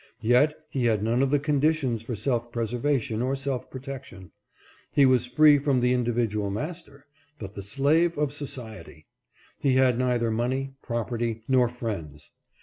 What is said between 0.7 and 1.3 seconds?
he had none of